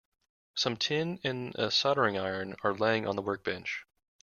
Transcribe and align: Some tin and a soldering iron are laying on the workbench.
Some 0.55 0.77
tin 0.77 1.19
and 1.23 1.53
a 1.53 1.69
soldering 1.69 2.17
iron 2.17 2.55
are 2.63 2.73
laying 2.73 3.07
on 3.07 3.15
the 3.15 3.21
workbench. 3.21 3.85